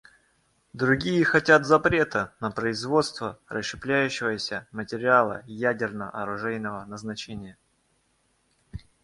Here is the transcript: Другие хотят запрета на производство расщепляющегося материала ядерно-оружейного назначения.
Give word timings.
Другие 0.73 1.23
хотят 1.23 1.63
запрета 1.63 2.33
на 2.39 2.49
производство 2.49 3.39
расщепляющегося 3.49 4.67
материала 4.71 5.43
ядерно-оружейного 5.45 6.85
назначения. 6.85 7.55